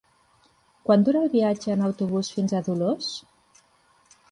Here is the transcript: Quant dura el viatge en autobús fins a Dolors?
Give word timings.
Quant 0.87 1.03
dura 1.07 1.21
el 1.25 1.29
viatge 1.35 1.71
en 1.75 1.85
autobús 1.89 2.33
fins 2.39 2.55
a 2.61 2.65
Dolors? 2.71 3.13